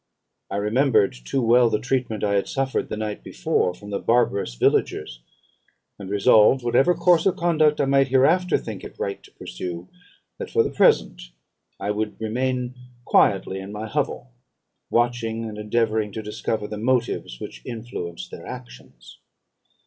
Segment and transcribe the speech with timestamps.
[0.49, 4.55] I remembered too well the treatment I had suffered the night before from the barbarous
[4.55, 5.21] villagers,
[5.99, 9.89] and resolved, whatever course of conduct I might hereafter think it right to pursue,
[10.39, 11.21] that for the present
[11.79, 12.73] I would remain
[13.05, 14.31] quietly in my hovel,
[14.89, 19.19] watching, and endeavouring to discover the motives which influenced their actions.